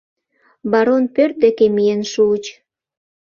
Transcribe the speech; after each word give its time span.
Барон 0.71 1.03
пӧрт 1.15 1.35
деке 1.43 1.65
миен 1.75 2.01
шуыч. 2.11 2.45